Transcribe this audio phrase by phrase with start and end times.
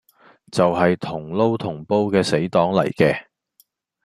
[0.51, 3.27] 就係同撈同煲嘅死黨嚟嘅